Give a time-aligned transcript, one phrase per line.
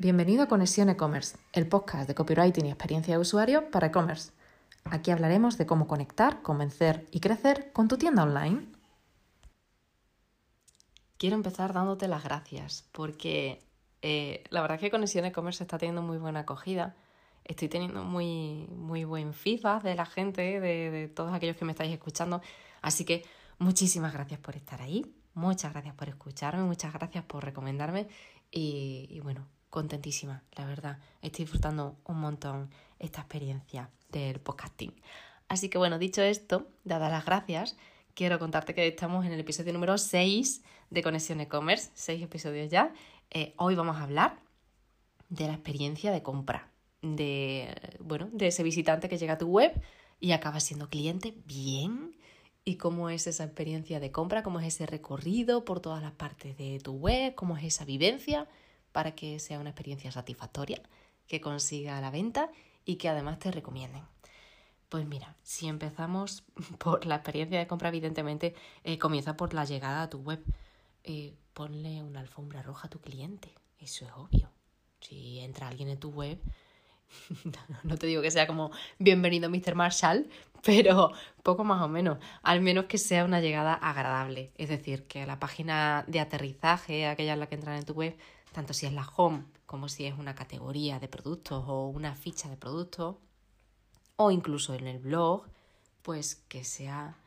[0.00, 4.30] Bienvenido a Conexión E-Commerce, el podcast de copywriting y experiencia de usuario para e-commerce.
[4.84, 8.68] Aquí hablaremos de cómo conectar, convencer y crecer con tu tienda online.
[11.16, 13.60] Quiero empezar dándote las gracias porque
[14.00, 16.94] eh, la verdad es que Conexión E-Commerce está teniendo muy buena acogida.
[17.44, 21.92] Estoy teniendo muy, muy buen feedback de la gente, de, todos aquellos que me estáis
[21.92, 22.40] escuchando.
[22.82, 23.24] Así que
[23.58, 28.06] muchísimas gracias por estar ahí, muchas gracias por escucharme, muchas gracias por recomendarme
[28.52, 30.98] y bueno, contentísima, la verdad.
[31.22, 34.94] Estoy disfrutando un montón esta experiencia del podcasting.
[35.48, 37.76] Así que bueno, dicho esto, dadas las gracias,
[38.14, 42.92] quiero contarte que estamos en el episodio número 6 de Conexión E-Commerce, 6 episodios ya.
[43.30, 44.40] Eh, hoy vamos a hablar
[45.28, 46.70] de la experiencia de compra,
[47.02, 49.80] de, bueno, de ese visitante que llega a tu web
[50.20, 52.16] y acaba siendo cliente bien
[52.64, 56.56] y cómo es esa experiencia de compra, cómo es ese recorrido por todas las partes
[56.58, 58.48] de tu web, cómo es esa vivencia
[58.98, 60.82] para que sea una experiencia satisfactoria,
[61.28, 62.50] que consiga la venta
[62.84, 64.02] y que además te recomienden.
[64.88, 66.42] Pues mira, si empezamos
[66.78, 70.42] por la experiencia de compra, evidentemente eh, comienza por la llegada a tu web.
[71.04, 74.50] Eh, ponle una alfombra roja a tu cliente, eso es obvio.
[74.98, 76.40] Si entra alguien en tu web,
[77.84, 79.76] no te digo que sea como bienvenido Mr.
[79.76, 80.28] Marshall,
[80.64, 81.12] pero
[81.44, 82.18] poco más o menos.
[82.42, 84.50] Al menos que sea una llegada agradable.
[84.56, 88.16] Es decir, que la página de aterrizaje, aquella en la que entran en tu web,
[88.52, 92.48] tanto si es la home como si es una categoría de productos o una ficha
[92.48, 93.16] de productos,
[94.16, 95.44] o incluso en el blog,
[96.02, 97.18] pues que sea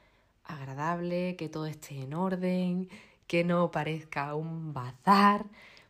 [0.44, 2.90] agradable, que todo esté en orden,
[3.28, 5.46] que no parezca un bazar,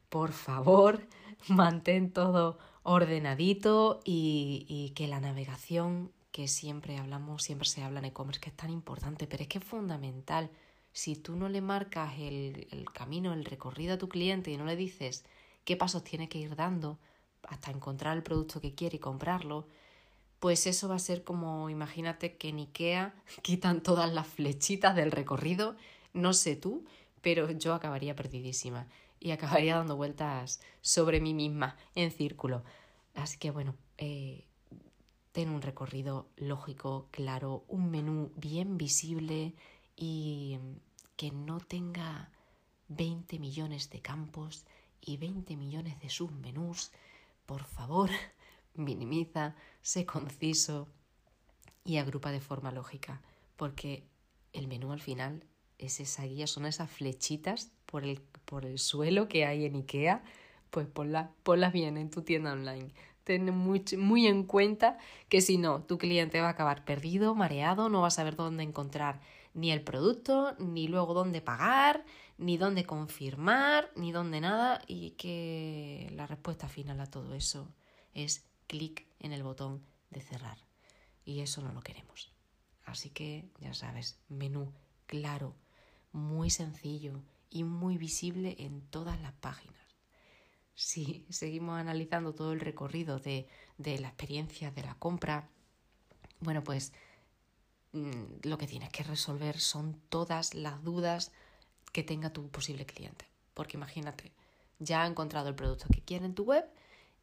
[0.09, 1.07] por favor,
[1.47, 8.05] mantén todo ordenadito y, y, que la navegación que siempre hablamos, siempre se habla en
[8.05, 10.49] e-commerce, que es tan importante, pero es que es fundamental
[10.93, 14.65] si tú no le marcas el, el camino, el recorrido a tu cliente y no
[14.65, 15.25] le dices
[15.63, 16.99] qué pasos tiene que ir dando
[17.43, 19.67] hasta encontrar el producto que quiere y comprarlo,
[20.39, 25.11] pues eso va a ser como, imagínate que en Ikea quitan todas las flechitas del
[25.11, 25.75] recorrido,
[26.13, 26.85] no sé tú,
[27.21, 28.87] pero yo acabaría perdidísima
[29.19, 32.63] y acabaría dando vueltas sobre mí misma en círculo.
[33.13, 34.45] Así que bueno, eh,
[35.31, 39.53] ten un recorrido lógico, claro, un menú bien visible
[39.95, 40.57] y
[41.21, 42.31] que no tenga
[42.87, 44.65] 20 millones de campos
[44.99, 46.91] y 20 millones de submenús.
[47.45, 48.09] Por favor,
[48.73, 50.87] minimiza, sé conciso
[51.85, 53.21] y agrupa de forma lógica,
[53.55, 54.03] porque
[54.51, 55.43] el menú al final
[55.77, 60.23] es esa guía, son esas flechitas por el, por el suelo que hay en IKEA,
[60.71, 62.95] pues ponlas, ponlas bien en tu tienda online.
[63.31, 64.97] Ten muy, muy en cuenta
[65.29, 68.63] que si no, tu cliente va a acabar perdido, mareado, no va a saber dónde
[68.63, 69.21] encontrar
[69.53, 72.03] ni el producto, ni luego dónde pagar,
[72.37, 77.69] ni dónde confirmar, ni dónde nada, y que la respuesta final a todo eso
[78.13, 80.57] es clic en el botón de cerrar.
[81.23, 82.33] Y eso no lo queremos.
[82.83, 84.73] Así que ya sabes, menú
[85.05, 85.55] claro,
[86.11, 89.80] muy sencillo y muy visible en todas las páginas.
[90.75, 95.49] Si seguimos analizando todo el recorrido de, de la experiencia de la compra,
[96.39, 96.91] bueno, pues
[97.93, 101.31] Mm, lo que tienes que resolver son todas las dudas
[101.91, 103.25] que tenga tu posible cliente.
[103.53, 104.31] Porque imagínate,
[104.79, 106.65] ya ha encontrado el producto que quiere en tu web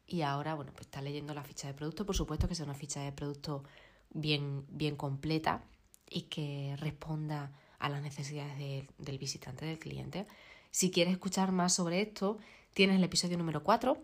[0.05, 2.05] y ahora, bueno, pues está leyendo la ficha de producto.
[2.05, 3.63] Por supuesto que sea una ficha de producto
[4.11, 5.63] bien, bien completa
[6.09, 8.57] y que responda a las necesidades
[8.97, 10.27] del visitante, del cliente.
[10.71, 12.37] Si quieres escuchar más sobre esto,
[12.73, 13.97] tienes el episodio número 4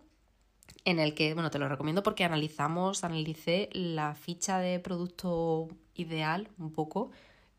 [0.84, 6.50] en el que, bueno, te lo recomiendo porque analizamos, analicé la ficha de producto ideal
[6.58, 7.12] un poco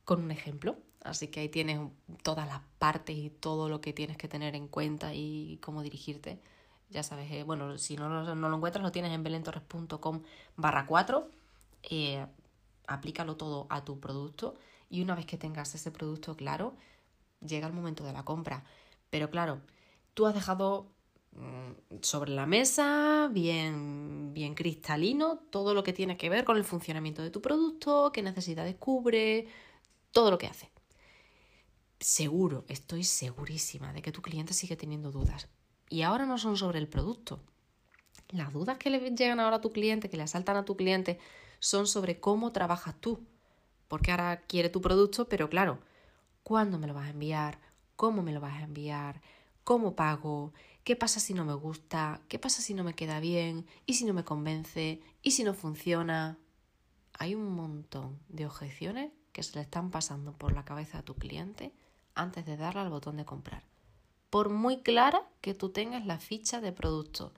[0.05, 0.77] con un ejemplo.
[1.03, 1.81] Así que ahí tienes
[2.23, 6.41] todas las partes y todo lo que tienes que tener en cuenta y cómo dirigirte.
[6.91, 10.23] Ya sabes, eh, bueno, si no, no, lo encuentras, lo tienes en belentorres.com
[10.57, 11.31] barra 4.
[11.91, 12.27] Eh,
[12.87, 14.55] aplícalo todo a tu producto
[14.91, 16.75] y una vez que tengas ese producto claro,
[17.41, 18.65] llega el momento de la compra.
[19.11, 19.61] Pero claro,
[20.15, 20.91] tú has dejado
[21.37, 26.65] Mm, sobre la mesa, bien, bien cristalino, todo lo que tiene que ver con el
[26.65, 29.47] funcionamiento de tu producto, qué necesidades cubre,
[30.13, 30.71] todo lo que hace.
[32.01, 35.49] Seguro, estoy segurísima de que tu cliente sigue teniendo dudas.
[35.91, 37.41] Y ahora no son sobre el producto.
[38.37, 41.19] Las dudas que le llegan ahora a tu cliente, que le asaltan a tu cliente,
[41.59, 43.25] son sobre cómo trabajas tú.
[43.89, 45.79] Porque ahora quiere tu producto, pero claro,
[46.43, 47.59] ¿cuándo me lo vas a enviar?
[47.97, 49.23] ¿Cómo me lo vas a enviar?
[49.65, 50.53] ¿Cómo pago?
[50.85, 52.21] ¿Qué pasa si no me gusta?
[52.29, 53.67] ¿Qué pasa si no me queda bien?
[53.87, 55.01] ¿Y si no me convence?
[55.23, 56.37] ¿Y si no funciona?
[57.19, 61.15] Hay un montón de objeciones que se le están pasando por la cabeza a tu
[61.15, 61.73] cliente
[62.15, 63.65] antes de darle al botón de comprar.
[64.29, 67.33] Por muy clara que tú tengas la ficha de producto,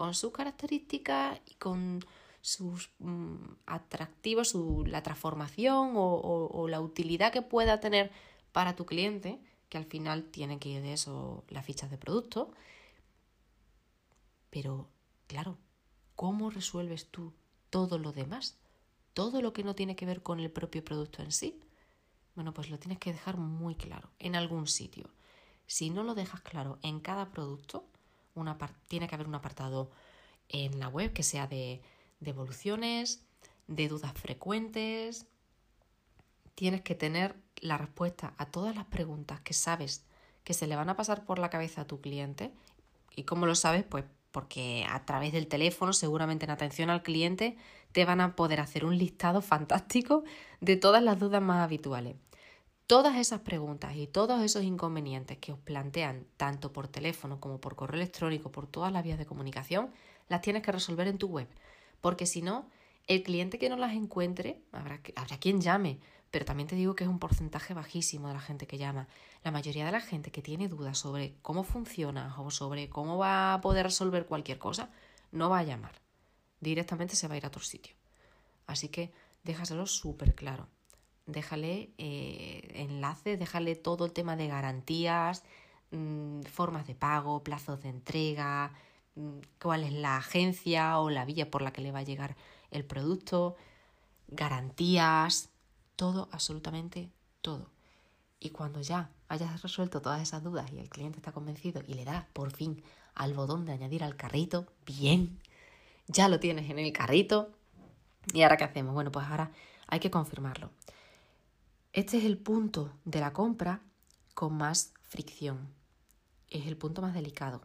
[0.00, 2.00] con sus características y con
[2.40, 3.34] sus mm,
[3.66, 8.10] atractivos, su, la transformación o, la utilidad que pueda tener
[8.50, 9.38] para tu cliente,
[9.68, 12.50] que al final tiene que ir de eso las fichas de producto.
[14.48, 14.88] Pero,
[15.26, 15.58] claro,
[16.16, 17.34] ¿cómo resuelves tú
[17.68, 18.56] todo lo demás?
[19.12, 21.60] Todo lo que no tiene que ver con el propio producto en sí.
[22.34, 25.10] Bueno, pues lo tienes que dejar muy claro en algún sitio.
[25.66, 27.84] Si no lo dejas claro en cada producto,
[28.34, 28.56] una
[28.88, 29.90] tiene que haber un apartado
[30.48, 31.80] en la web que sea de
[32.20, 33.24] devoluciones,
[33.66, 35.26] de dudas frecuentes.
[36.54, 40.04] Tienes que tener la respuesta a todas las preguntas que sabes
[40.44, 42.52] que se le van a pasar por la cabeza a tu cliente.
[43.14, 43.84] ¿Y cómo lo sabes?
[43.84, 47.56] Pues porque a través del teléfono, seguramente en atención al cliente,
[47.92, 50.24] te van a poder hacer un listado fantástico
[50.60, 52.16] de todas las dudas más habituales.
[52.90, 57.76] Todas esas preguntas y todos esos inconvenientes que os plantean tanto por teléfono como por
[57.76, 59.92] correo electrónico, por todas las vías de comunicación,
[60.28, 61.46] las tienes que resolver en tu web
[62.00, 62.68] porque si no,
[63.06, 64.98] el cliente que no las encuentre, habrá,
[65.38, 66.00] quien llame,
[66.32, 69.06] pero también te digo que es un porcentaje bajísimo de la gente que llama.
[69.44, 73.54] La mayoría de la gente que tiene dudas sobre cómo funciona o sobre cómo va
[73.54, 74.90] a poder resolver cualquier cosa,
[75.32, 76.00] no va a llamar.
[76.60, 77.94] Directamente se va a ir a otro sitio.
[78.66, 79.12] Así que
[79.44, 80.68] déjaselo súper claro.
[81.30, 85.44] Déjale eh, enlaces, déjale todo el tema de garantías,
[85.90, 88.72] mm, formas de pago, plazos de entrega,
[89.16, 92.36] Mm, cuál es la agencia o la vía por la que le va a llegar
[92.70, 93.56] el producto,
[94.28, 95.50] garantías,
[95.96, 97.10] todo, absolutamente
[97.42, 97.68] todo.
[98.38, 102.04] Y cuando ya hayas resuelto todas esas dudas y el cliente está convencido y le
[102.04, 102.82] das por fin
[103.14, 105.38] al botón de añadir al carrito, bien,
[106.06, 107.50] ya lo tienes en el carrito.
[108.32, 108.94] ¿Y ahora qué hacemos?
[108.94, 109.50] Bueno, pues ahora
[109.88, 110.70] hay que confirmarlo.
[111.92, 113.80] Este es el punto de la compra
[114.34, 115.74] con más fricción.
[116.48, 117.62] Es el punto más delicado.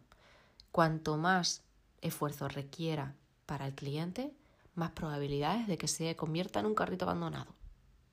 [0.71, 1.61] Cuanto más
[2.01, 3.13] esfuerzo requiera
[3.45, 4.33] para el cliente,
[4.73, 7.53] más probabilidades de que se convierta en un carrito abandonado.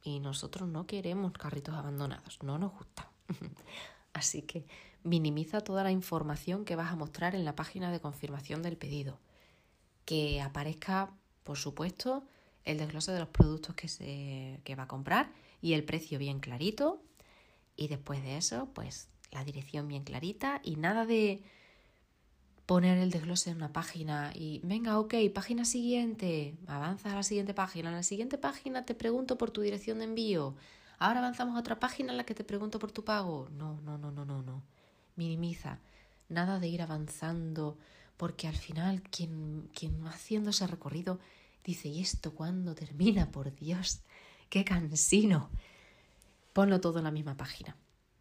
[0.02, 3.10] Y nosotros no queremos carritos abandonados, no nos gusta.
[4.12, 4.66] Así que
[5.04, 9.18] minimiza toda la información que vas a mostrar en la página de confirmación del pedido.
[10.04, 11.10] Que aparezca,
[11.42, 12.22] por supuesto,
[12.64, 15.32] el desglose de los productos que, se, que va a comprar
[15.62, 17.02] y el precio bien clarito.
[17.74, 21.42] Y después de eso, pues la dirección bien clarita y nada de
[22.66, 27.54] poner el desglose en una página y venga, ok, página siguiente, avanza a la siguiente
[27.54, 30.54] página, en la siguiente página te pregunto por tu dirección de envío,
[30.98, 33.48] ahora avanzamos a otra página en la que te pregunto por tu pago.
[33.50, 34.62] No, no, no, no, no, no.
[35.16, 35.80] Minimiza.
[36.28, 37.76] Nada de ir avanzando,
[38.16, 41.18] porque al final quien, quien haciendo ese recorrido
[41.64, 43.30] dice, ¿y esto cuándo termina?
[43.30, 44.02] Por Dios,
[44.52, 45.48] qué cansino.
[46.52, 47.74] Ponlo todo en la misma página,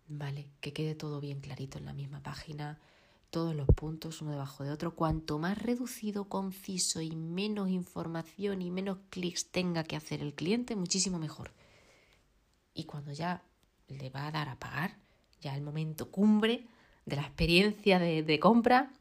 [0.07, 0.47] ¿vale?
[0.61, 2.79] Que quede todo bien clarito en la misma página
[3.31, 4.95] todos los puntos uno debajo de otro.
[4.95, 10.77] Cuanto más reducido, conciso y menos información y menos clics tenga que hacer el cliente,
[10.77, 11.51] muchísimo mejor.
[12.73, 13.43] Y cuando ya
[13.89, 14.99] le va a dar a pagar,
[15.41, 16.65] ya el momento cumbre
[17.05, 18.93] de la experiencia de, de compra,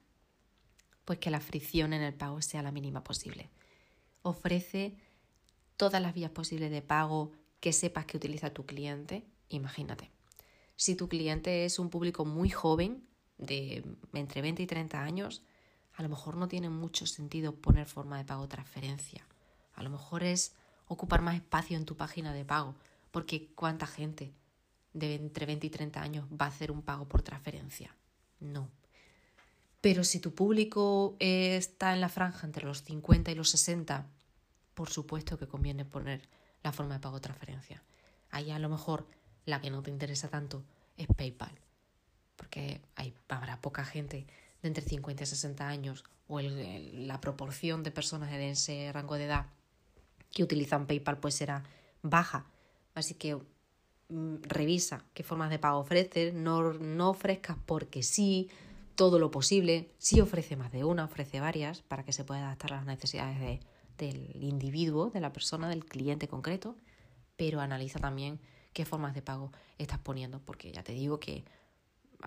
[1.04, 3.50] pues que la fricción en el pago sea la mínima posible.
[4.22, 4.96] Ofrece
[5.80, 9.24] todas las vías posibles de pago que sepas que utiliza tu cliente.
[9.48, 10.10] Imagínate.
[10.76, 13.02] Si tu cliente es un público muy joven,
[13.38, 13.82] de
[14.12, 15.42] entre 20 y 30 años,
[15.94, 19.26] a lo mejor no tiene mucho sentido poner forma de pago transferencia.
[19.72, 20.52] A lo mejor es
[20.86, 22.74] ocupar más espacio en tu página de pago,
[23.10, 24.34] porque ¿cuánta gente
[24.92, 27.96] de entre 20 y 30 años va a hacer un pago por transferencia?
[28.38, 28.68] No.
[29.80, 34.06] Pero si tu público está en la franja entre los 50 y los 60,
[34.80, 36.26] por supuesto que conviene poner
[36.62, 37.82] la forma de pago transferencia.
[38.30, 39.06] Ahí a lo mejor
[39.44, 40.64] la que no te interesa tanto
[40.96, 41.52] es PayPal
[42.34, 42.80] porque
[43.28, 44.26] habrá poca gente
[44.62, 49.26] de entre 50 y 60 años o la proporción de personas en ese rango de
[49.26, 49.48] edad
[50.32, 51.62] que utilizan PayPal pues será
[52.00, 52.46] baja.
[52.94, 53.34] Así que
[54.08, 58.48] mm, revisa qué formas de pago ofreces, no, no ofrezcas porque sí
[58.94, 62.72] todo lo posible, sí ofrece más de una, ofrece varias para que se pueda adaptar
[62.72, 63.38] a las necesidades
[64.08, 66.76] del individuo, de la persona, del cliente concreto,
[67.36, 68.40] pero analiza también
[68.72, 71.44] qué formas de pago estás poniendo, porque ya te digo que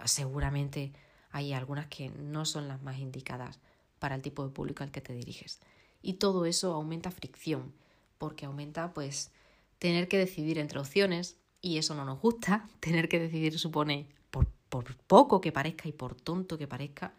[0.05, 0.93] seguramente
[1.31, 3.59] hay algunas que no son las más indicadas
[3.99, 5.59] para el tipo de público al que te diriges.
[6.01, 7.73] Y todo eso aumenta fricción,
[8.17, 9.31] porque aumenta pues
[9.79, 12.67] tener que decidir entre opciones y eso no nos gusta.
[12.79, 17.13] Tener que decidir supone, por, por poco que parezca y por tonto que parezca,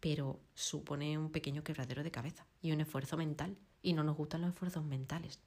[0.00, 3.56] pero supone un pequeño quebradero de cabeza y un esfuerzo mental.
[3.82, 5.40] Y no nos gustan los esfuerzos mentales.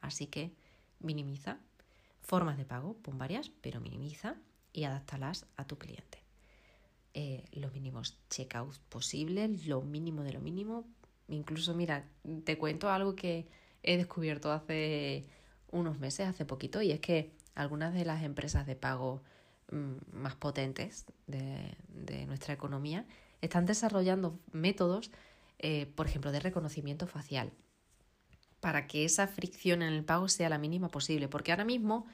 [0.00, 0.54] Así que
[1.00, 1.58] minimiza
[2.20, 4.36] formas de pago, pon varias, pero minimiza
[4.72, 6.22] y adáptalas a tu cliente.
[7.16, 10.84] eh, los mínimos checkouts posibles, lo mínimo de lo mínimo.
[11.28, 12.08] Incluso, mira,
[12.44, 13.46] te cuento algo que
[13.84, 15.26] he descubierto hace
[15.70, 19.22] unos meses, hace poquito, y es que algunas de las empresas de pago
[19.70, 21.76] mm, más potentes de,
[22.26, 23.06] nuestra economía
[23.40, 25.10] están desarrollando métodos,
[25.66, 27.50] eh, por ejemplo, de reconocimiento facial,
[28.60, 31.26] para que esa fricción en el pago sea la mínima posible.
[31.26, 32.06] Porque ahora mismo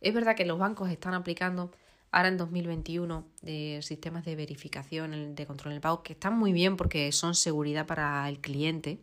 [0.00, 1.70] es verdad que los bancos están aplicando
[2.12, 6.78] ahora en 2021 de sistemas de verificación, de control del pago, que están muy bien
[6.78, 8.98] porque son seguridad para el cliente,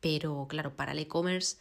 [0.00, 1.58] pero claro, para el e-commerce,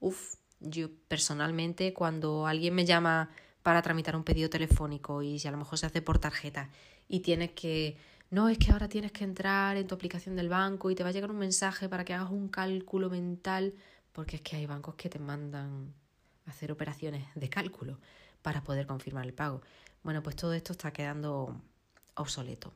[0.00, 3.30] uff, yo personalmente cuando alguien me llama
[3.62, 6.68] para tramitar un pedido telefónico y si a lo mejor se hace por tarjeta
[7.08, 7.96] y tienes que,
[8.30, 11.10] no, es que ahora tienes que entrar en tu aplicación del banco y te va
[11.10, 13.74] a llegar un mensaje para que hagas un cálculo mental,
[14.12, 15.94] porque es que hay bancos que te mandan
[16.46, 17.98] hacer operaciones de cálculo
[18.42, 19.62] para poder confirmar el pago.
[20.02, 21.60] Bueno, pues todo esto está quedando
[22.14, 22.72] obsoleto.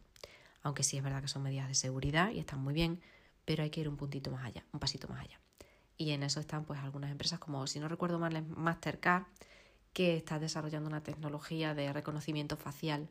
[0.63, 3.01] Aunque sí es verdad que son medidas de seguridad y están muy bien,
[3.45, 5.41] pero hay que ir un puntito más allá, un pasito más allá.
[5.97, 9.25] Y en eso están pues algunas empresas como, si no recuerdo mal, Mastercard,
[9.93, 13.09] que está desarrollando una tecnología de reconocimiento facial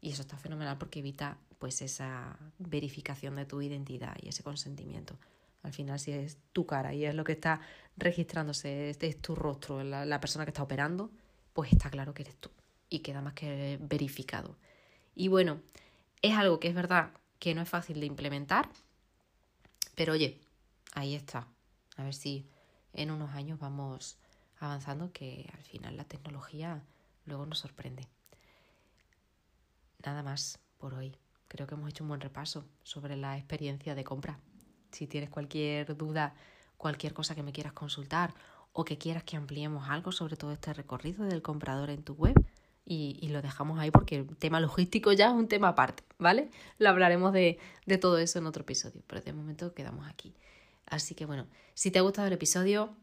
[0.00, 5.16] y eso está fenomenal porque evita pues esa verificación de tu identidad y ese consentimiento.
[5.62, 7.60] Al final, si es tu cara y es lo que está
[7.96, 11.10] registrándose, es, tu rostro, la, la persona que está operando,
[11.52, 12.50] pues está claro que eres tú
[12.88, 14.56] y queda más que verificado.
[15.14, 15.60] Y bueno,
[16.22, 18.68] es algo que es verdad que no es fácil de implementar,
[19.96, 20.40] pero oye,
[20.94, 21.48] ahí está.
[21.96, 22.46] A ver si
[22.92, 24.16] en unos años vamos
[24.60, 26.82] avanzando, que al final la tecnología
[27.26, 28.08] luego nos sorprende.
[30.04, 31.16] Nada más por hoy.
[31.48, 34.38] Creo que hemos hecho un buen repaso sobre la experiencia de compra.
[34.92, 36.34] Si tienes cualquier duda,
[36.76, 38.34] cualquier cosa que me quieras consultar
[38.72, 42.34] o que quieras que ampliemos algo sobre todo este recorrido del comprador en tu web,
[42.90, 46.50] y, lo dejamos ahí porque el tema logístico ya es un tema aparte, ¿vale?
[46.78, 50.34] Lo hablaremos de, de todo eso en otro episodio, pero de momento quedamos aquí.
[50.86, 52.96] Así que bueno, si te ha gustado el episodio,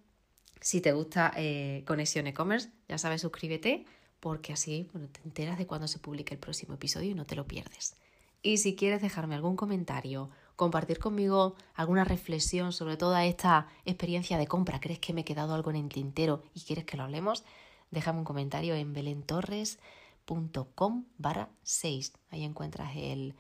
[0.60, 3.86] si te gusta eh, Conexión E-Commerce, ya sabes, suscríbete
[4.26, 7.46] porque así te enteras de cuando se publique el próximo episodio y no te lo
[7.46, 7.96] pierdes.
[8.42, 14.48] Y si quieres dejarme algún comentario, compartir conmigo alguna reflexión sobre toda esta experiencia de
[14.48, 17.44] compra, crees que me he quedado algo en el tintero y quieres que lo hablemos,
[17.92, 22.14] déjame un comentario en belentorres.com barra 6.
[22.32, 23.36] Ahí encuentras el,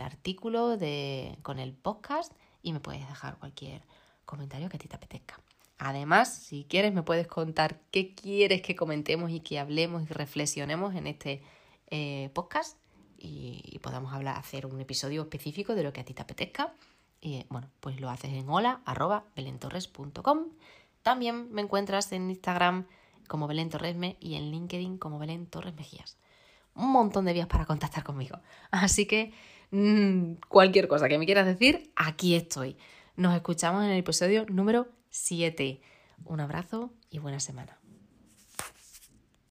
[0.00, 0.78] artículo
[1.42, 2.32] con el podcast
[2.62, 3.82] y me puedes dejar cualquier
[4.24, 5.40] comentario que a ti te apetezca.
[5.80, 10.94] Además, si quieres, me puedes contar qué quieres que comentemos y que hablemos y reflexionemos
[10.94, 11.42] en este
[11.88, 12.78] eh, podcast
[13.18, 16.74] y, podamos hablar, hacer un episodio específico de lo que a ti te apetezca.
[17.20, 18.80] Y bueno, pues lo haces en hola
[21.02, 22.86] También me encuentras en Instagram
[23.26, 26.16] como Belén Torresme y en LinkedIn como Belén Torres Mejías.
[26.74, 28.38] Un montón de vías para contactar conmigo.
[28.70, 29.32] Así que
[29.70, 32.76] Mm, cualquier cosa que me quieras decir, aquí estoy.
[33.16, 35.80] Nos escuchamos en el episodio número 7.
[36.24, 37.79] Un abrazo y buena semana.